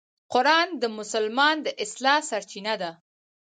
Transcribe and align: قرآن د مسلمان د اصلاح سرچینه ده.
قرآن 0.33 0.67
د 0.81 0.83
مسلمان 0.97 1.55
د 1.65 1.67
اصلاح 1.83 2.19
سرچینه 2.29 2.73
ده. 2.81 2.91